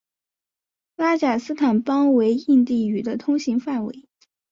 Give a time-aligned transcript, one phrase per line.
[0.95, 4.09] 拉贾斯坦邦为印地语的通行范围。